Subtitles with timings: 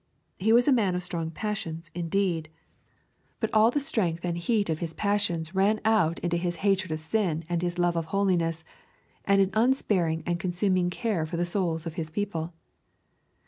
[0.39, 2.49] He was a man of strong passions, indeed,
[3.39, 6.99] but all the strength and heat of his passions ran out into his hatred of
[6.99, 8.63] sin and his love of holiness,
[9.25, 12.51] and an unsparing and consuming care for the souls of his people.